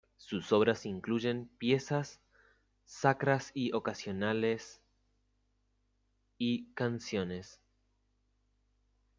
[0.17, 2.21] Sus obras incluyen piezas
[2.85, 4.81] sacras y ocasionales
[6.39, 7.59] y canciones.